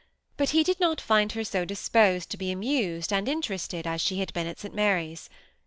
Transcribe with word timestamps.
But 0.35 0.49
he 0.49 0.63
did 0.63 0.79
not 0.79 0.99
find 0.99 1.33
her 1.33 1.43
so 1.43 1.63
disposed 1.63 2.31
to 2.31 2.37
be 2.37 2.51
amused 2.51 3.13
and 3.13 3.29
interested 3.29 3.85
as 3.85 4.01
she 4.01 4.17
had 4.19 4.33
been 4.33 4.47
at 4.47 4.57
St. 4.59 4.73
Mary's. 4.73 5.29